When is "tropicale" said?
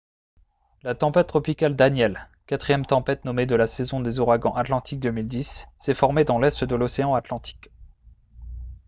1.27-1.75